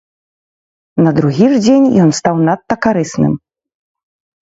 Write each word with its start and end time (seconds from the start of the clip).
На 1.03 1.11
другі 1.19 1.45
ж 1.53 1.61
дзень 1.67 1.87
ён 2.07 2.17
стаў 2.23 2.35
надта 2.51 2.75
карысным. 2.89 3.33